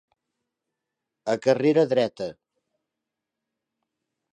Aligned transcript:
A 1.35 1.37
carrera 1.43 1.85
dreta. 1.95 2.31